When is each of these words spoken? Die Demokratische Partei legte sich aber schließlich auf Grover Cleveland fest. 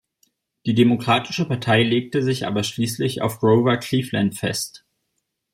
Die 0.65 0.73
Demokratische 0.73 1.45
Partei 1.47 1.83
legte 1.83 2.23
sich 2.23 2.47
aber 2.47 2.63
schließlich 2.63 3.21
auf 3.21 3.37
Grover 3.37 3.77
Cleveland 3.77 4.33
fest. 4.35 4.83